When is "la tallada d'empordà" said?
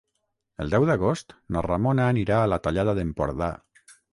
2.55-3.55